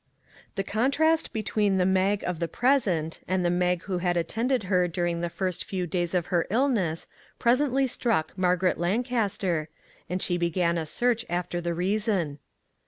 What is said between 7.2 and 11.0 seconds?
presently struck Margaret Lancaster, and she began a